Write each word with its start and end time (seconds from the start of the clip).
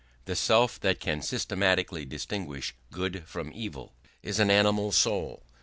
The 0.25 0.35
self 0.35 0.79
that 0.79 0.99
can 0.99 1.21
systematically 1.21 2.05
distinguish 2.05 2.73
good 2.89 3.21
from 3.27 3.51
evil 3.53 3.93
is 4.23 4.39
an 4.39 4.49
animal 4.49 4.91
soul. 4.91 5.43